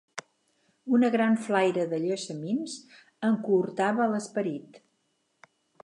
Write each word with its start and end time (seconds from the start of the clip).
Una 0.99 1.09
gran 1.15 1.35
flaire 1.47 1.85
de 1.91 1.99
llessamins 2.05 2.79
aconhortava 3.33 4.11
l'esperit 4.15 4.85